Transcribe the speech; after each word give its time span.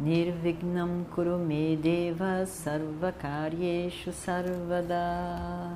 Nirvignam 0.00 1.04
Kurume 1.14 1.76
Deva 1.76 2.44
Sarvakaryeshu 2.46 4.12
Sarvada 4.12 5.70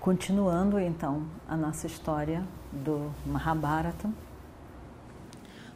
Continuando 0.00 0.80
então 0.80 1.24
a 1.48 1.56
nossa 1.56 1.86
história 1.86 2.42
do 2.72 3.12
Mahabharata. 3.24 4.10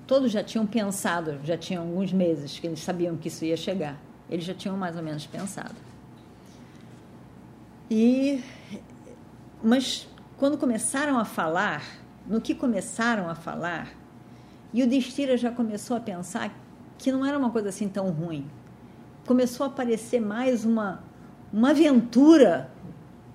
Todos 0.04 0.32
já 0.32 0.42
tinham 0.42 0.66
pensado, 0.66 1.38
já 1.44 1.56
tinham 1.56 1.84
alguns 1.84 2.12
meses 2.12 2.58
que 2.58 2.66
eles 2.66 2.80
sabiam 2.80 3.16
que 3.16 3.28
isso 3.28 3.44
ia 3.44 3.56
chegar. 3.56 3.96
Eles 4.28 4.44
já 4.44 4.54
tinham 4.54 4.76
mais 4.76 4.96
ou 4.96 5.02
menos 5.02 5.26
pensado. 5.26 5.76
E 7.88 8.42
mas 9.62 10.08
quando 10.36 10.58
começaram 10.58 11.18
a 11.18 11.24
falar, 11.24 11.82
no 12.26 12.40
que 12.40 12.54
começaram 12.54 13.30
a 13.30 13.34
falar, 13.36 13.97
e 14.72 14.82
o 14.82 14.86
Destira 14.86 15.36
já 15.36 15.50
começou 15.50 15.96
a 15.96 16.00
pensar 16.00 16.54
que 16.98 17.10
não 17.10 17.24
era 17.24 17.38
uma 17.38 17.50
coisa 17.50 17.68
assim 17.68 17.88
tão 17.88 18.10
ruim. 18.10 18.44
Começou 19.26 19.66
a 19.66 19.70
parecer 19.70 20.20
mais 20.20 20.64
uma, 20.64 21.02
uma 21.52 21.70
aventura 21.70 22.70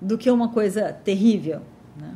do 0.00 0.18
que 0.18 0.30
uma 0.30 0.48
coisa 0.48 0.92
terrível. 0.92 1.62
Né? 1.96 2.14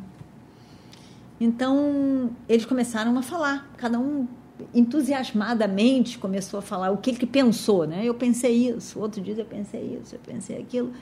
Então, 1.39 2.31
eles 2.47 2.65
começaram 2.65 3.17
a 3.17 3.21
falar, 3.21 3.69
cada 3.77 3.99
um 3.99 4.27
entusiasmadamente 4.73 6.17
começou 6.17 6.59
a 6.59 6.61
falar 6.61 6.91
o 6.91 6.97
que 6.97 7.11
ele 7.11 7.25
pensou. 7.25 7.87
Né? 7.87 8.05
Eu 8.05 8.13
pensei 8.13 8.69
isso, 8.69 8.99
outro 8.99 9.21
dia 9.21 9.33
eu 9.35 9.45
pensei 9.45 9.99
isso, 10.01 10.15
eu 10.15 10.19
pensei 10.19 10.61
aquilo. 10.61 10.93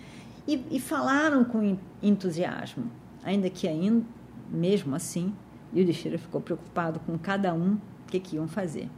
E, 0.47 0.63
e 0.71 0.79
falaram 0.79 1.43
com 1.43 1.77
entusiasmo, 2.01 2.89
ainda 3.23 3.49
que 3.49 3.67
ainda, 3.67 4.05
mesmo 4.49 4.95
assim, 4.95 5.33
Yudhishthira 5.75 6.17
ficou 6.17 6.39
preocupado 6.39 6.99
com 7.01 7.17
cada 7.17 7.53
um 7.53 7.77
o 8.07 8.09
que, 8.09 8.19
que 8.21 8.37
iam 8.37 8.47
fazer. 8.47 8.89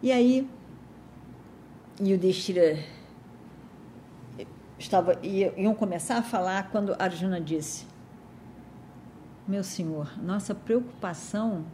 E 0.00 0.12
aí, 0.12 0.48
Yudhishthira 2.00 2.78
estava, 4.78 5.18
iam 5.22 5.74
começar 5.74 6.18
a 6.18 6.22
falar 6.22 6.70
quando 6.70 6.94
Arjuna 6.98 7.40
disse: 7.40 7.84
Meu 9.46 9.64
senhor, 9.64 10.16
nossa 10.22 10.54
preocupação 10.54 11.64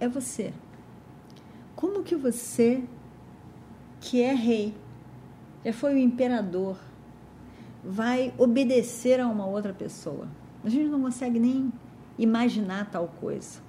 é 0.00 0.08
você. 0.08 0.52
Como 1.76 2.02
que 2.02 2.16
você, 2.16 2.82
que 4.00 4.20
é 4.20 4.34
rei, 4.34 4.74
já 5.64 5.72
foi 5.72 5.94
o 5.94 5.98
imperador, 5.98 6.76
vai 7.84 8.34
obedecer 8.36 9.20
a 9.20 9.28
uma 9.28 9.46
outra 9.46 9.72
pessoa? 9.72 10.26
A 10.64 10.68
gente 10.68 10.88
não 10.88 11.00
consegue 11.00 11.38
nem 11.38 11.72
imaginar 12.18 12.90
tal 12.90 13.06
coisa. 13.06 13.67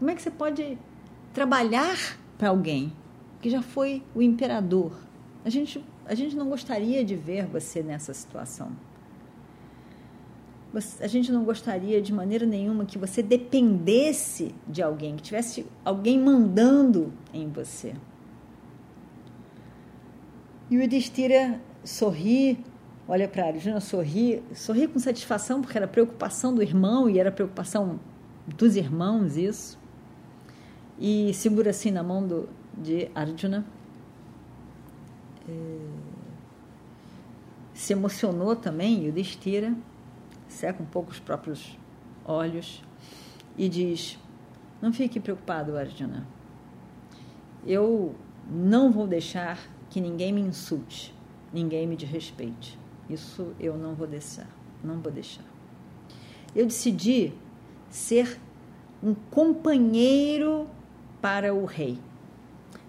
Como 0.00 0.10
é 0.10 0.14
que 0.14 0.22
você 0.22 0.30
pode 0.30 0.78
trabalhar 1.34 1.94
para 2.38 2.48
alguém 2.48 2.90
que 3.38 3.50
já 3.50 3.60
foi 3.60 4.02
o 4.14 4.22
imperador? 4.22 4.98
A 5.44 5.50
gente, 5.50 5.84
a 6.06 6.14
gente 6.14 6.34
não 6.34 6.48
gostaria 6.48 7.04
de 7.04 7.14
ver 7.14 7.44
você 7.44 7.82
nessa 7.82 8.14
situação. 8.14 8.72
A 11.00 11.06
gente 11.06 11.30
não 11.30 11.44
gostaria 11.44 12.00
de 12.00 12.14
maneira 12.14 12.46
nenhuma 12.46 12.86
que 12.86 12.96
você 12.96 13.22
dependesse 13.22 14.54
de 14.66 14.80
alguém, 14.80 15.16
que 15.16 15.22
tivesse 15.22 15.66
alguém 15.84 16.18
mandando 16.18 17.12
em 17.34 17.50
você. 17.50 17.94
E 20.70 20.78
o 20.78 20.82
Yudhishthira 20.82 21.60
sorri, 21.84 22.64
olha 23.06 23.28
para 23.28 23.48
Arjuna, 23.48 23.80
sorri, 23.80 24.42
sorri 24.54 24.88
com 24.88 24.98
satisfação, 24.98 25.60
porque 25.60 25.76
era 25.76 25.86
preocupação 25.86 26.54
do 26.54 26.62
irmão 26.62 27.10
e 27.10 27.18
era 27.18 27.30
preocupação 27.30 28.00
dos 28.56 28.76
irmãos 28.76 29.36
isso 29.36 29.79
e 31.00 31.32
segura 31.32 31.70
assim 31.70 31.90
na 31.90 32.02
mão 32.02 32.26
do, 32.26 32.48
de 32.76 33.10
Arjuna. 33.14 33.64
É, 35.48 35.78
se 37.72 37.94
emocionou 37.94 38.54
também, 38.54 39.08
o 39.08 39.12
Destira, 39.12 39.74
seca 40.46 40.82
um 40.82 40.86
pouco 40.86 41.10
os 41.10 41.18
próprios 41.18 41.78
olhos 42.24 42.84
e 43.56 43.68
diz: 43.68 44.18
Não 44.82 44.92
fique 44.92 45.18
preocupado, 45.18 45.76
Arjuna. 45.76 46.26
Eu 47.66 48.14
não 48.50 48.92
vou 48.92 49.06
deixar 49.06 49.58
que 49.88 50.00
ninguém 50.00 50.32
me 50.32 50.42
insulte, 50.42 51.14
ninguém 51.52 51.86
me 51.86 51.96
desrespeite. 51.96 52.78
Isso 53.08 53.54
eu 53.58 53.76
não 53.76 53.94
vou 53.94 54.06
deixar, 54.06 54.48
não 54.84 55.00
vou 55.00 55.10
deixar. 55.10 55.44
Eu 56.54 56.66
decidi 56.66 57.32
ser 57.88 58.38
um 59.02 59.14
companheiro 59.14 60.68
para 61.20 61.54
o 61.54 61.64
rei. 61.64 61.98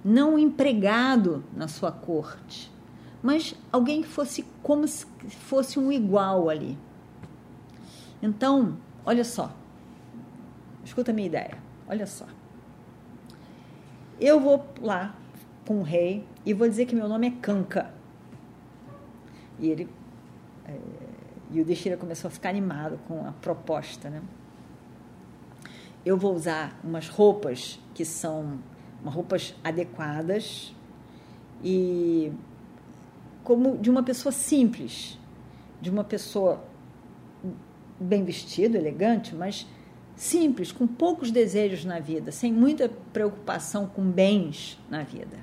Não 0.04 0.36
um 0.36 0.40
empregado 0.40 1.44
na 1.56 1.68
sua 1.68 1.92
corte, 1.92 2.72
mas 3.22 3.56
alguém 3.72 4.02
que 4.02 4.08
fosse 4.08 4.46
como 4.64 4.88
se 4.88 5.06
fosse 5.30 5.80
um 5.80 5.92
igual 5.92 6.50
ali. 6.50 6.78
Então, 8.22 8.78
olha 9.06 9.24
só, 9.24 9.52
escuta 10.84 11.12
a 11.12 11.14
minha 11.14 11.28
ideia, 11.28 11.58
olha 11.88 12.08
só. 12.08 12.26
Eu 14.20 14.40
vou 14.40 14.66
lá 14.80 15.16
com 15.66 15.80
o 15.80 15.84
rei 15.84 16.26
e 16.46 16.54
vou 16.54 16.68
dizer 16.68 16.86
que 16.86 16.96
meu 16.96 17.08
nome 17.08 17.28
é 17.28 17.32
Kanka. 17.32 17.92
E 19.60 19.68
ele. 19.68 19.90
É, 20.66 20.78
e 21.52 21.62
o 21.62 21.66
Destira 21.66 21.98
começou 21.98 22.28
a 22.28 22.32
ficar 22.32 22.50
animado 22.50 23.00
com 23.08 23.28
a 23.28 23.32
proposta, 23.34 24.10
né? 24.10 24.22
Eu 26.06 26.18
vou 26.18 26.34
usar 26.34 26.80
umas 26.84 27.08
roupas 27.08 27.80
que 27.94 28.04
são 28.04 28.60
roupas 29.04 29.56
adequadas 29.64 30.76
e 31.64 32.32
como 33.44 33.78
de 33.78 33.90
uma 33.90 34.04
pessoa 34.04 34.32
simples, 34.32 35.18
de 35.82 35.90
uma 35.90 36.04
pessoa 36.04 36.64
bem 38.00 38.24
vestido, 38.24 38.78
elegante, 38.78 39.36
mas 39.36 39.68
simples, 40.16 40.72
com 40.72 40.86
poucos 40.86 41.32
desejos 41.32 41.86
na 41.86 42.00
vida, 42.00 42.32
sem 42.32 42.52
muita 42.52 42.90
preocupação 43.12 43.88
com 43.88 44.04
bens 44.04 44.80
na 44.90 45.04
vida. 45.04 45.38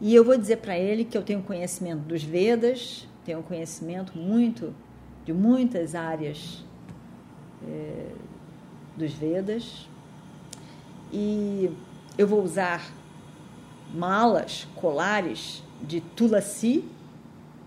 E 0.00 0.14
eu 0.14 0.24
vou 0.24 0.36
dizer 0.36 0.58
para 0.58 0.78
ele 0.78 1.04
que 1.04 1.16
eu 1.16 1.22
tenho 1.22 1.42
conhecimento 1.42 2.00
dos 2.00 2.22
Vedas, 2.22 3.06
tenho 3.24 3.42
conhecimento 3.42 4.16
muito 4.16 4.74
de 5.24 5.32
muitas 5.32 5.94
áreas 5.94 6.64
é, 7.66 8.12
dos 8.96 9.12
Vedas. 9.12 9.88
E 11.12 11.70
eu 12.16 12.26
vou 12.26 12.42
usar 12.42 12.92
malas, 13.94 14.66
colares 14.76 15.62
de 15.82 16.00
tulasi 16.00 16.84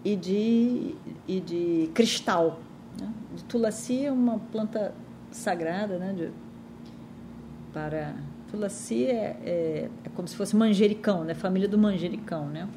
e 0.04 0.16
de, 0.16 0.96
e 1.28 1.40
de 1.40 1.90
cristal. 1.94 2.60
Né? 3.00 3.12
De 3.36 3.44
tulasi 3.46 4.06
é 4.06 4.12
uma 4.12 4.40
planta 4.40 4.94
sagrada, 5.32 5.98
né? 5.98 6.14
De, 6.14 6.30
para 7.74 8.14
tulasi 8.52 9.06
é, 9.06 9.38
é, 9.44 9.90
é, 10.04 10.10
como 10.16 10.28
se 10.28 10.36
fosse 10.36 10.56
manjericão, 10.56 11.24
né? 11.24 11.34
Família 11.34 11.68
do 11.68 11.78
manjericão, 11.78 12.48
né? 12.48 12.68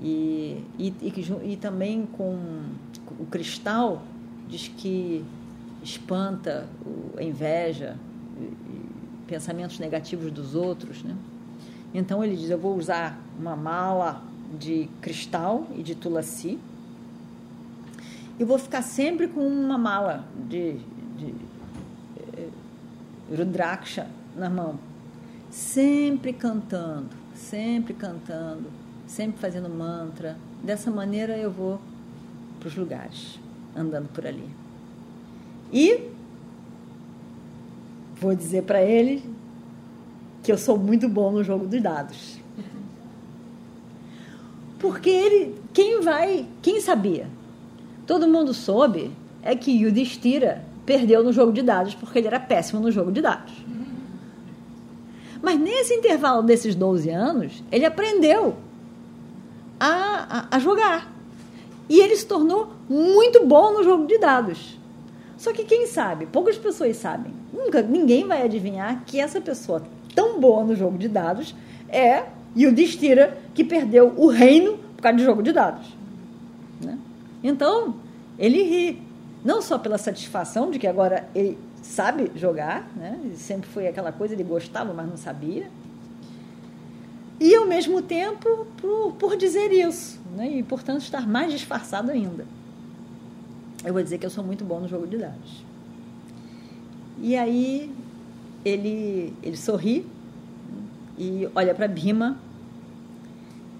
E, 0.00 0.64
e, 0.78 0.94
e, 1.00 1.52
e 1.52 1.56
também 1.56 2.06
com 2.06 2.36
o 3.18 3.26
cristal 3.26 4.02
diz 4.48 4.68
que 4.68 5.24
espanta 5.82 6.68
a 7.16 7.22
inveja, 7.22 7.96
pensamentos 9.26 9.78
negativos 9.78 10.30
dos 10.30 10.54
outros, 10.54 11.02
né? 11.02 11.16
Então 11.94 12.22
ele 12.22 12.36
diz: 12.36 12.50
Eu 12.50 12.58
vou 12.58 12.76
usar 12.76 13.18
uma 13.38 13.56
mala 13.56 14.22
de 14.58 14.88
cristal 15.00 15.66
e 15.74 15.82
de 15.82 15.94
tulasi 15.94 16.58
e 18.38 18.44
vou 18.44 18.58
ficar 18.58 18.82
sempre 18.82 19.28
com 19.28 19.46
uma 19.46 19.78
mala 19.78 20.24
de, 20.48 20.78
de 21.16 21.34
eh, 22.36 22.48
rudraksha 23.30 24.08
na 24.36 24.48
mão, 24.48 24.78
sempre 25.50 26.32
cantando, 26.32 27.10
sempre 27.34 27.94
cantando, 27.94 28.70
sempre 29.06 29.38
fazendo 29.38 29.68
mantra. 29.68 30.36
Dessa 30.62 30.90
maneira 30.90 31.36
eu 31.36 31.50
vou 31.50 31.80
para 32.58 32.68
os 32.68 32.76
lugares, 32.76 33.38
andando 33.76 34.08
por 34.08 34.26
ali. 34.26 34.61
E 35.72 36.10
vou 38.20 38.34
dizer 38.34 38.62
para 38.62 38.82
ele 38.82 39.24
que 40.42 40.52
eu 40.52 40.58
sou 40.58 40.76
muito 40.76 41.08
bom 41.08 41.32
no 41.32 41.42
jogo 41.42 41.66
dos 41.66 41.80
dados. 41.80 42.38
Porque 44.78 45.08
ele, 45.08 45.54
quem 45.72 46.00
vai, 46.00 46.46
quem 46.60 46.80
sabia? 46.80 47.28
Todo 48.06 48.26
mundo 48.26 48.52
soube 48.52 49.12
é 49.42 49.54
que 49.54 49.70
Yudhishthira 49.70 50.64
perdeu 50.84 51.22
no 51.22 51.32
jogo 51.32 51.52
de 51.52 51.62
dados 51.62 51.94
porque 51.94 52.18
ele 52.18 52.26
era 52.26 52.40
péssimo 52.40 52.80
no 52.80 52.90
jogo 52.90 53.12
de 53.12 53.22
dados. 53.22 53.52
Mas 55.40 55.58
nesse 55.58 55.94
intervalo 55.94 56.42
desses 56.42 56.74
12 56.74 57.10
anos, 57.10 57.62
ele 57.70 57.84
aprendeu 57.84 58.56
a, 59.78 60.46
a, 60.50 60.56
a 60.56 60.58
jogar. 60.58 61.12
E 61.88 62.00
ele 62.00 62.16
se 62.16 62.26
tornou 62.26 62.72
muito 62.88 63.44
bom 63.44 63.72
no 63.72 63.82
jogo 63.82 64.06
de 64.06 64.18
dados. 64.18 64.78
Só 65.42 65.52
que 65.52 65.64
quem 65.64 65.88
sabe, 65.88 66.26
poucas 66.26 66.56
pessoas 66.56 66.96
sabem, 66.98 67.32
nunca 67.52 67.82
ninguém 67.82 68.24
vai 68.28 68.42
adivinhar 68.42 69.02
que 69.04 69.18
essa 69.18 69.40
pessoa 69.40 69.82
tão 70.14 70.38
boa 70.38 70.62
no 70.62 70.76
jogo 70.76 70.96
de 70.96 71.08
dados 71.08 71.52
é 71.88 72.26
Yudhishthira, 72.56 73.36
que 73.52 73.64
perdeu 73.64 74.14
o 74.16 74.28
reino 74.28 74.78
por 74.94 75.02
causa 75.02 75.18
de 75.18 75.24
jogo 75.24 75.42
de 75.42 75.50
dados. 75.50 75.96
Né? 76.80 76.96
Então, 77.42 77.96
ele 78.38 78.62
ri, 78.62 79.02
não 79.44 79.60
só 79.60 79.78
pela 79.78 79.98
satisfação 79.98 80.70
de 80.70 80.78
que 80.78 80.86
agora 80.86 81.28
ele 81.34 81.58
sabe 81.82 82.30
jogar, 82.36 82.88
né? 82.94 83.18
sempre 83.34 83.68
foi 83.68 83.88
aquela 83.88 84.12
coisa, 84.12 84.34
ele 84.34 84.44
gostava, 84.44 84.94
mas 84.94 85.08
não 85.08 85.16
sabia, 85.16 85.68
e 87.40 87.52
ao 87.56 87.66
mesmo 87.66 88.00
tempo 88.00 88.64
por, 88.80 89.14
por 89.14 89.36
dizer 89.36 89.72
isso, 89.72 90.20
né? 90.36 90.58
e 90.58 90.62
portanto 90.62 91.00
estar 91.00 91.26
mais 91.26 91.50
disfarçado 91.50 92.12
ainda. 92.12 92.46
Eu 93.84 93.92
vou 93.92 94.02
dizer 94.02 94.18
que 94.18 94.26
eu 94.26 94.30
sou 94.30 94.44
muito 94.44 94.64
bom 94.64 94.80
no 94.80 94.88
jogo 94.88 95.06
de 95.06 95.18
dados. 95.18 95.64
E 97.20 97.36
aí 97.36 97.90
ele, 98.64 99.32
ele 99.42 99.56
sorri 99.56 100.06
e 101.18 101.48
olha 101.54 101.74
para 101.74 101.88
Bima 101.88 102.36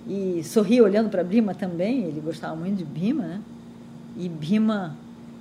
e 0.06 0.42
sorri 0.42 0.80
olhando 0.80 1.08
para 1.08 1.22
Bima 1.22 1.54
também, 1.54 2.04
ele 2.04 2.20
gostava 2.20 2.56
muito 2.56 2.78
de 2.78 2.84
Bima, 2.84 3.22
né? 3.22 3.40
E 4.16 4.28
Bima, 4.28 4.96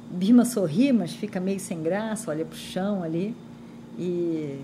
Bima 0.09 0.45
sorri, 0.45 0.93
mas 0.93 1.13
fica 1.13 1.39
meio 1.39 1.59
sem 1.59 1.81
graça, 1.81 2.29
olha 2.29 2.45
para 2.45 2.55
o 2.55 2.57
chão 2.57 3.03
ali. 3.03 3.35
E, 3.97 4.59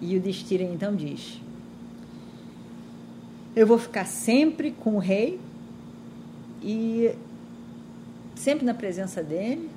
e 0.00 0.16
o 0.16 0.20
Destira 0.20 0.64
então 0.64 0.94
diz: 0.94 1.40
Eu 3.54 3.66
vou 3.66 3.78
ficar 3.78 4.04
sempre 4.04 4.72
com 4.72 4.96
o 4.96 4.98
rei 4.98 5.40
e 6.62 7.14
sempre 8.36 8.64
na 8.64 8.74
presença 8.74 9.22
dele, 9.22 9.68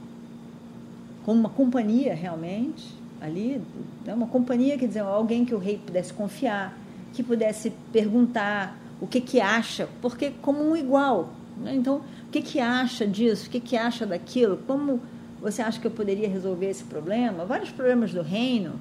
como 1.26 1.40
uma 1.40 1.50
companhia 1.50 2.14
realmente 2.14 2.94
ali, 3.20 3.62
né? 4.06 4.14
uma 4.14 4.28
companhia, 4.28 4.78
quer 4.78 4.88
dizer, 4.88 5.00
alguém 5.00 5.44
que 5.44 5.56
o 5.56 5.58
rei 5.58 5.80
pudesse 5.84 6.14
confiar, 6.14 6.78
que 7.14 7.24
pudesse 7.24 7.72
perguntar 7.92 8.78
o 9.02 9.08
que 9.08 9.20
que 9.20 9.42
acha, 9.42 9.90
porque 10.02 10.32
como 10.42 10.62
um 10.62 10.76
igual. 10.76 11.30
Né? 11.58 11.76
Então, 11.76 11.98
o 11.98 12.32
que 12.32 12.42
que 12.42 12.60
acha 12.60 13.08
disso? 13.08 13.48
O 13.48 13.50
que 13.50 13.60
que 13.60 13.76
acha 13.76 14.06
daquilo? 14.06 14.58
Como 14.68 15.02
você 15.42 15.62
acha 15.62 15.80
que 15.80 15.88
eu 15.88 15.92
poderia 15.92 16.28
resolver 16.30 16.70
esse 16.70 16.84
problema? 16.84 17.46
Vários 17.46 17.72
problemas 17.72 18.14
do 18.14 18.22
reino. 18.22 18.80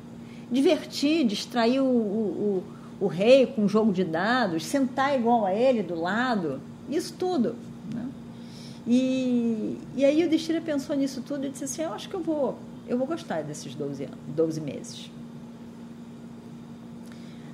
Divertir, 0.50 1.24
distrair 1.26 1.80
o, 1.80 1.84
o, 1.84 2.64
o, 3.00 3.04
o 3.04 3.06
rei 3.06 3.46
com 3.46 3.62
um 3.62 3.68
jogo 3.68 3.92
de 3.92 4.04
dados, 4.04 4.64
sentar 4.64 5.18
igual 5.18 5.46
a 5.46 5.54
ele 5.54 5.82
do 5.82 6.00
lado, 6.00 6.60
isso 6.88 7.14
tudo. 7.18 7.54
E, 8.90 9.78
e 9.94 10.02
aí 10.02 10.24
o 10.24 10.30
Destira 10.30 10.62
pensou 10.62 10.96
nisso 10.96 11.20
tudo 11.20 11.44
e 11.44 11.50
disse 11.50 11.64
assim, 11.64 11.82
eu 11.82 11.92
acho 11.92 12.08
que 12.08 12.14
eu 12.14 12.22
vou 12.22 12.58
eu 12.88 12.96
vou 12.96 13.06
gostar 13.06 13.42
desses 13.42 13.74
12, 13.74 14.04
anos, 14.04 14.18
12 14.28 14.60
meses. 14.62 15.10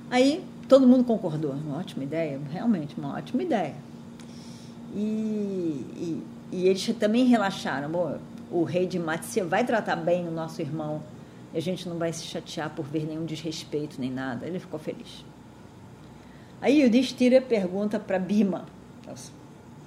Aí 0.09 0.41
todo 0.69 0.87
mundo 0.87 1.03
concordou, 1.03 1.51
uma 1.51 1.79
ótima 1.79 2.05
ideia, 2.05 2.39
realmente 2.49 2.97
uma 2.97 3.17
ótima 3.17 3.43
ideia. 3.43 3.75
E, 4.93 5.85
e, 5.97 6.23
e 6.53 6.67
eles 6.69 6.85
também 6.97 7.25
relaxaram, 7.25 7.89
Bom, 7.89 8.17
o 8.49 8.63
rei 8.63 8.87
de 8.87 8.97
Matsya 8.97 9.43
vai 9.43 9.65
tratar 9.65 9.97
bem 9.97 10.25
o 10.25 10.31
nosso 10.31 10.61
irmão, 10.61 11.03
e 11.53 11.57
a 11.57 11.61
gente 11.61 11.87
não 11.89 11.97
vai 11.97 12.13
se 12.13 12.23
chatear 12.23 12.69
por 12.69 12.85
ver 12.85 13.05
nenhum 13.05 13.25
desrespeito 13.25 13.99
nem 13.99 14.11
nada. 14.11 14.45
Ele 14.45 14.59
ficou 14.59 14.79
feliz. 14.79 15.25
Aí 16.61 16.85
o 16.85 16.89
Distira 16.89 17.41
pergunta 17.41 17.99
para 17.99 18.17
Bima, 18.17 18.65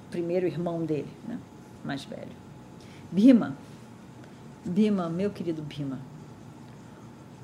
primeiro 0.09 0.45
irmão 0.45 0.85
dele, 0.85 1.09
né, 1.27 1.37
mais 1.83 2.03
velho. 2.03 2.31
Bima, 3.11 3.55
Bima, 4.65 5.09
meu 5.09 5.29
querido 5.29 5.61
Bima, 5.61 5.99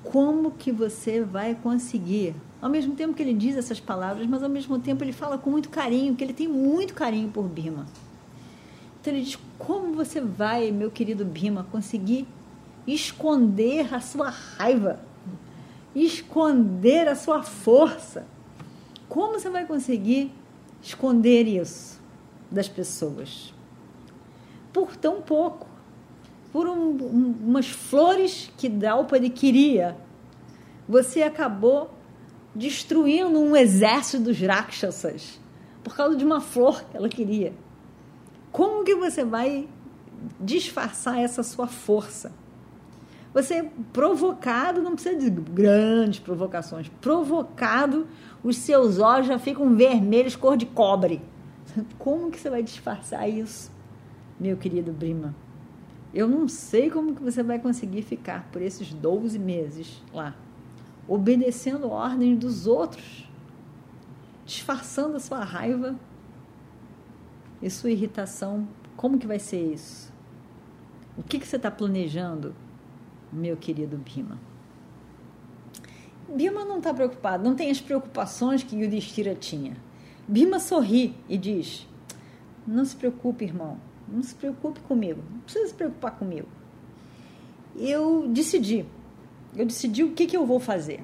como 0.03 0.51
que 0.51 0.71
você 0.71 1.21
vai 1.21 1.55
conseguir? 1.55 2.35
Ao 2.61 2.69
mesmo 2.69 2.95
tempo 2.95 3.13
que 3.13 3.23
ele 3.23 3.33
diz 3.33 3.55
essas 3.55 3.79
palavras, 3.79 4.27
mas 4.27 4.43
ao 4.43 4.49
mesmo 4.49 4.79
tempo 4.79 5.03
ele 5.03 5.11
fala 5.11 5.37
com 5.37 5.49
muito 5.49 5.69
carinho, 5.69 6.15
que 6.15 6.23
ele 6.23 6.33
tem 6.33 6.47
muito 6.47 6.93
carinho 6.93 7.29
por 7.29 7.43
Bima. 7.43 7.85
Então 9.01 9.13
ele 9.13 9.23
diz: 9.23 9.37
como 9.57 9.93
você 9.93 10.21
vai, 10.21 10.71
meu 10.71 10.91
querido 10.91 11.25
Bima, 11.25 11.65
conseguir 11.71 12.27
esconder 12.85 13.93
a 13.93 13.99
sua 13.99 14.29
raiva, 14.29 14.99
esconder 15.95 17.07
a 17.07 17.15
sua 17.15 17.41
força? 17.43 18.27
Como 19.09 19.39
você 19.39 19.49
vai 19.49 19.65
conseguir 19.65 20.31
esconder 20.81 21.47
isso 21.47 21.94
das 22.55 22.67
pessoas? 22.67 23.53
Por 24.73 24.95
tão 24.95 25.21
pouco 25.21 25.75
por 26.55 26.69
um, 26.69 26.91
um, 26.91 27.35
umas 27.47 27.67
flores 27.67 28.49
que 28.55 28.69
Draupadi 28.69 29.29
queria, 29.29 29.97
você 30.87 31.21
acabou 31.21 31.93
destruindo 32.55 33.37
um 33.37 33.57
exército 33.57 34.23
dos 34.23 34.39
Rakshasas 34.39 35.37
por 35.83 35.93
causa 35.97 36.15
de 36.15 36.23
uma 36.23 36.39
flor 36.39 36.81
que 36.85 36.95
ela 36.95 37.09
queria. 37.09 37.51
Como 38.53 38.85
que 38.85 38.95
você 38.95 39.25
vai 39.25 39.67
disfarçar 40.39 41.19
essa 41.19 41.43
sua 41.43 41.67
força? 41.67 42.31
Você 43.33 43.69
provocado, 43.91 44.81
não 44.81 44.93
precisa 44.93 45.19
de 45.19 45.29
grandes 45.29 46.21
provocações, 46.21 46.89
provocado, 47.01 48.07
os 48.41 48.55
seus 48.55 48.97
olhos 48.97 49.27
já 49.27 49.37
ficam 49.37 49.75
vermelhos, 49.75 50.37
cor 50.37 50.55
de 50.55 50.65
cobre. 50.65 51.21
Como 51.97 52.31
que 52.31 52.39
você 52.39 52.49
vai 52.49 52.63
disfarçar 52.63 53.29
isso, 53.29 53.71
meu 54.39 54.57
querido 54.57 54.91
Brima? 54.91 55.35
Eu 56.13 56.27
não 56.27 56.47
sei 56.47 56.89
como 56.89 57.13
que 57.13 57.21
você 57.21 57.43
vai 57.43 57.59
conseguir 57.59 58.01
ficar 58.01 58.47
por 58.51 58.61
esses 58.61 58.93
12 58.93 59.37
meses 59.37 60.01
lá, 60.13 60.35
obedecendo 61.07 61.89
ordens 61.89 62.39
dos 62.39 62.67
outros, 62.67 63.29
disfarçando 64.45 65.17
a 65.17 65.19
sua 65.19 65.43
raiva 65.43 65.99
e 67.61 67.69
sua 67.69 67.91
irritação. 67.91 68.67
Como 68.95 69.17
que 69.17 69.27
vai 69.27 69.39
ser 69.39 69.73
isso? 69.73 70.13
O 71.17 71.23
que, 71.23 71.39
que 71.39 71.47
você 71.47 71.57
está 71.57 71.69
planejando, 71.69 72.55
meu 73.31 73.57
querido 73.57 73.97
Bima? 73.97 74.39
Bima 76.33 76.65
não 76.65 76.77
está 76.77 76.93
preocupado, 76.93 77.43
não 77.43 77.55
tem 77.55 77.69
as 77.69 77.79
preocupações 77.79 78.63
que 78.63 78.75
Yudhishthira 78.75 79.35
tinha. 79.35 79.77
Bima 80.27 80.59
sorri 80.59 81.15
e 81.29 81.37
diz: 81.37 81.87
Não 82.65 82.83
se 82.85 82.95
preocupe, 82.95 83.45
irmão. 83.45 83.77
Não 84.07 84.21
se 84.21 84.35
preocupe 84.35 84.79
comigo, 84.81 85.21
não 85.31 85.39
precisa 85.39 85.67
se 85.67 85.73
preocupar 85.73 86.11
comigo. 86.11 86.47
Eu 87.75 88.27
decidi, 88.27 88.85
eu 89.55 89.65
decidi 89.65 90.03
o 90.03 90.11
que, 90.11 90.27
que 90.27 90.37
eu 90.37 90.45
vou 90.45 90.59
fazer. 90.59 91.03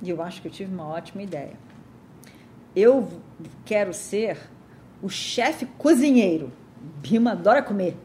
E 0.00 0.10
eu 0.10 0.22
acho 0.22 0.40
que 0.40 0.48
eu 0.48 0.52
tive 0.52 0.72
uma 0.72 0.86
ótima 0.86 1.22
ideia. 1.22 1.54
Eu 2.74 3.08
quero 3.64 3.92
ser 3.92 4.38
o 5.02 5.08
chefe 5.08 5.66
cozinheiro. 5.78 6.52
Bima 7.00 7.32
adora 7.32 7.62
comer. 7.62 7.96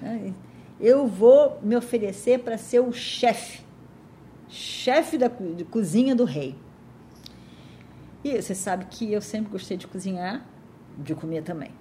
Né? 0.00 0.32
Eu 0.80 1.06
vou 1.06 1.58
me 1.62 1.76
oferecer 1.76 2.40
para 2.40 2.56
ser 2.56 2.80
o 2.80 2.92
chefe, 2.92 3.62
chefe 4.48 5.18
da 5.18 5.30
cozinha 5.70 6.14
do 6.14 6.24
rei. 6.24 6.54
E 8.24 8.40
você 8.40 8.54
sabe 8.54 8.86
que 8.86 9.12
eu 9.12 9.20
sempre 9.20 9.52
gostei 9.52 9.76
de 9.76 9.86
cozinhar, 9.86 10.44
de 10.98 11.14
comer 11.14 11.42
também 11.42 11.72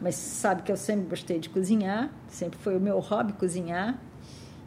mas 0.00 0.16
sabe 0.16 0.62
que 0.62 0.72
eu 0.72 0.76
sempre 0.76 1.06
gostei 1.06 1.38
de 1.38 1.48
cozinhar, 1.48 2.10
sempre 2.28 2.58
foi 2.58 2.76
o 2.76 2.80
meu 2.80 2.98
hobby 3.00 3.32
cozinhar. 3.32 3.98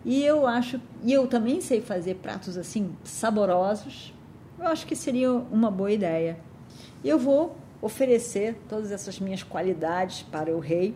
E 0.06 0.24
eu 0.24 0.48
acho, 0.48 0.80
e 1.04 1.12
eu 1.12 1.27
também 1.27 1.60
sei 1.60 1.82
fazer 1.82 2.16
pratos 2.16 2.58
assim 2.58 2.96
saborosos. 3.04 4.13
Eu 4.58 4.68
acho 4.68 4.88
que 4.88 4.96
seria 4.96 5.32
uma 5.32 5.70
boa 5.70 5.92
ideia. 5.92 6.39
Eu 7.04 7.20
vou 7.20 7.56
oferecer 7.82 8.58
todas 8.68 8.92
essas 8.92 9.20
minhas 9.20 9.44
qualidades 9.44 10.24
para 10.24 10.56
o 10.56 10.60
rei 10.60 10.96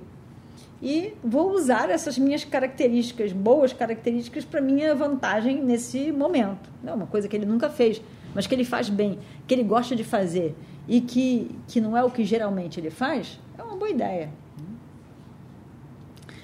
e 0.81 1.13
vou 1.23 1.51
usar 1.51 1.89
essas 1.91 2.17
minhas 2.17 2.43
características, 2.43 3.31
boas 3.31 3.71
características 3.71 4.43
para 4.43 4.61
minha 4.61 4.95
vantagem 4.95 5.61
nesse 5.61 6.11
momento. 6.11 6.69
É 6.83 6.91
uma 6.91 7.05
coisa 7.05 7.27
que 7.27 7.35
ele 7.35 7.45
nunca 7.45 7.69
fez, 7.69 8.01
mas 8.33 8.47
que 8.47 8.55
ele 8.55 8.65
faz 8.65 8.89
bem, 8.89 9.19
que 9.47 9.53
ele 9.53 9.63
gosta 9.63 9.95
de 9.95 10.03
fazer 10.03 10.55
e 10.87 11.01
que, 11.01 11.55
que 11.67 11.79
não 11.79 11.95
é 11.95 12.03
o 12.03 12.09
que 12.09 12.23
geralmente 12.23 12.79
ele 12.79 12.89
faz 12.89 13.39
boa 13.81 13.89
ideia. 13.89 14.29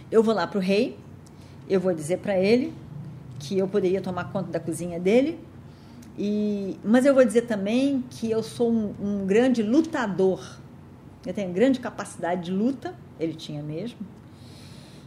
Eu 0.10 0.24
vou 0.24 0.34
lá 0.34 0.48
para 0.48 0.58
o 0.58 0.62
rei, 0.62 0.98
eu 1.70 1.80
vou 1.80 1.94
dizer 1.94 2.18
para 2.18 2.36
ele 2.36 2.74
que 3.38 3.60
eu 3.60 3.68
poderia 3.68 4.02
tomar 4.02 4.32
conta 4.32 4.50
da 4.50 4.60
cozinha 4.60 5.00
dele, 5.00 5.40
e, 6.18 6.80
mas 6.84 7.06
eu 7.06 7.14
vou 7.14 7.24
dizer 7.24 7.44
também 7.44 8.04
que 8.10 8.32
eu 8.32 8.42
sou 8.42 8.72
um, 8.72 8.96
um 9.00 9.26
grande 9.28 9.62
lutador. 9.62 10.58
eu 11.24 11.34
tenho 11.34 11.54
grande 11.54 11.80
capacidade 11.80 12.46
de 12.46 12.52
luta, 12.52 12.96
ele 13.20 13.34
tinha 13.34 13.62
mesmo, 13.62 14.00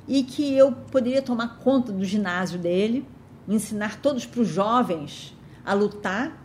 e 0.07 0.23
que 0.23 0.55
eu 0.55 0.71
poderia 0.71 1.21
tomar 1.21 1.59
conta 1.59 1.91
do 1.91 2.05
ginásio 2.05 2.61
dele, 2.61 3.05
ensinar 3.49 4.01
todos 4.01 4.25
para 4.25 4.41
os 4.41 4.49
jovens 4.49 5.37
a 5.65 5.75
lutar, 5.75 6.41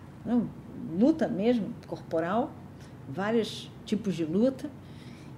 luta 0.97 1.27
mesmo, 1.27 1.73
corporal, 1.87 2.51
vários 3.07 3.71
tipos 3.85 4.15
de 4.15 4.25
luta. 4.25 4.69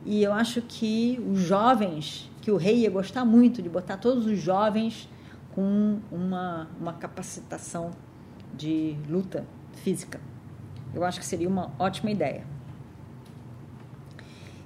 E 0.06 0.24
eu 0.24 0.32
acho 0.32 0.62
que 0.62 1.22
os 1.30 1.40
jovens, 1.40 2.32
que 2.42 2.52
o 2.52 2.58
rei 2.58 2.80
ia 2.80 2.90
gostar 2.90 3.26
muito 3.26 3.62
de 3.62 3.70
botar 3.70 3.98
todos 3.98 4.26
os 4.26 4.40
jovens 4.40 5.10
com 5.54 6.00
uma, 6.12 6.70
uma 6.80 6.94
capacitação 6.94 7.92
de 8.56 8.96
luta 9.10 9.46
física. 9.84 10.20
Eu 10.94 11.04
acho 11.04 11.20
que 11.20 11.26
seria 11.26 11.50
uma 11.50 11.72
ótima 11.78 12.12
ideia. 12.12 12.46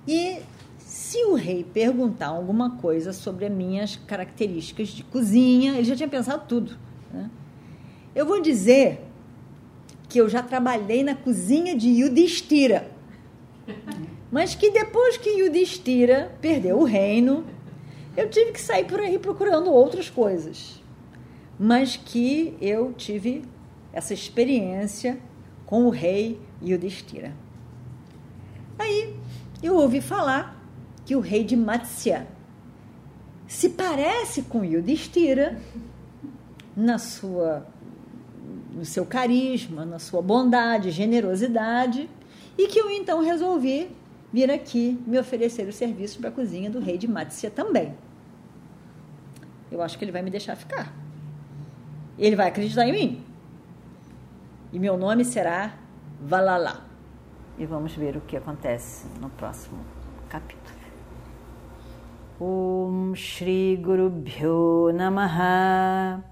E 0.07 0.41
se 0.79 1.23
o 1.25 1.35
rei 1.35 1.63
perguntar 1.63 2.27
alguma 2.27 2.77
coisa 2.77 3.13
sobre 3.13 3.45
as 3.45 3.51
minhas 3.51 3.95
características 3.95 4.89
de 4.89 5.03
cozinha, 5.03 5.73
ele 5.73 5.83
já 5.83 5.95
tinha 5.95 6.09
pensado 6.09 6.45
tudo. 6.47 6.77
Né? 7.11 7.29
Eu 8.13 8.25
vou 8.25 8.41
dizer 8.41 9.01
que 10.11 10.19
eu 10.19 10.27
já 10.27 10.43
trabalhei 10.43 11.05
na 11.05 11.15
cozinha 11.15 11.73
de 11.73 11.87
Yudhishthira, 11.87 12.91
mas 14.29 14.53
que 14.53 14.69
depois 14.69 15.15
que 15.15 15.29
Yudhishthira 15.29 16.35
perdeu 16.41 16.79
o 16.79 16.83
reino, 16.83 17.45
eu 18.17 18.29
tive 18.29 18.51
que 18.51 18.59
sair 18.59 18.83
por 18.83 18.99
aí 18.99 19.17
procurando 19.17 19.71
outras 19.71 20.09
coisas. 20.09 20.83
Mas 21.57 21.95
que 21.95 22.57
eu 22.59 22.91
tive 22.91 23.45
essa 23.93 24.13
experiência 24.13 25.17
com 25.65 25.85
o 25.85 25.89
rei 25.89 26.37
Yudhishthira. 26.61 27.33
Aí 28.77 29.15
eu 29.63 29.77
ouvi 29.77 30.01
falar 30.01 30.61
que 31.05 31.15
o 31.15 31.21
rei 31.21 31.45
de 31.45 31.55
Matsya 31.55 32.27
se 33.47 33.69
parece 33.69 34.41
com 34.41 34.65
Yudhishthira 34.65 35.57
na 36.75 36.97
sua 36.97 37.65
no 38.81 38.85
seu 38.85 39.05
carisma, 39.05 39.85
na 39.85 39.99
sua 39.99 40.23
bondade, 40.23 40.89
generosidade, 40.89 42.09
e 42.57 42.67
que 42.67 42.79
eu 42.79 42.89
então 42.89 43.21
resolvi 43.21 43.95
vir 44.33 44.49
aqui 44.49 44.99
me 45.05 45.19
oferecer 45.19 45.67
o 45.67 45.71
serviço 45.71 46.17
para 46.17 46.29
a 46.29 46.31
cozinha 46.31 46.67
do 46.67 46.79
rei 46.79 46.97
de 46.97 47.07
Matsya 47.07 47.51
também. 47.51 47.93
Eu 49.71 49.83
acho 49.83 49.99
que 49.99 50.03
ele 50.03 50.11
vai 50.11 50.23
me 50.23 50.31
deixar 50.31 50.55
ficar. 50.55 50.91
Ele 52.17 52.35
vai 52.35 52.47
acreditar 52.47 52.87
em 52.87 52.91
mim. 52.91 53.23
E 54.73 54.79
meu 54.79 54.97
nome 54.97 55.23
será 55.25 55.75
Valala. 56.19 56.83
E 57.59 57.67
vamos 57.67 57.93
ver 57.93 58.17
o 58.17 58.21
que 58.21 58.35
acontece 58.35 59.05
no 59.19 59.29
próximo 59.29 59.77
capítulo. 60.27 60.75
Om 62.39 63.13
Shri 63.13 63.77
Guru 63.77 64.09
Bhyo 64.09 64.91
Namaha 64.91 66.31